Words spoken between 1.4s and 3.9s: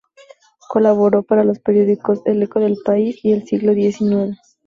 los periódicos "El Eco del País" y "El Siglo